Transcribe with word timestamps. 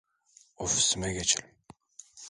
Ofisime 0.57 1.13
geçelim. 1.13 1.55